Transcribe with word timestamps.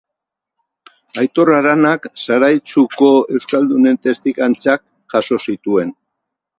Aitor 1.23 1.51
Aranak 1.57 2.09
Zaraitzuko 2.23 3.13
euskaldunen 3.37 4.03
testigantzak 4.09 4.87
jaso 5.17 5.45
zituen. 5.49 5.99